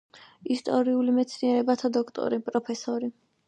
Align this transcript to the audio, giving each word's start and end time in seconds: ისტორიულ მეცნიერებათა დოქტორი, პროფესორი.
ისტორიულ 0.55 1.11
მეცნიერებათა 1.19 1.95
დოქტორი, 2.01 2.43
პროფესორი. 2.51 3.17